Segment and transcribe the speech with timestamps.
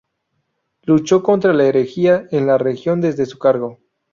[0.81, 3.77] Luchó contra la herejía en la región desde su cargo.